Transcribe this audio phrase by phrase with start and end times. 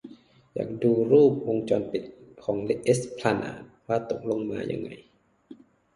[0.53, 2.03] อยากดูรูปวงจรปิด
[2.43, 3.57] ของเอสพลานาด
[3.87, 4.89] ว่าตกลงมาได้ยังไง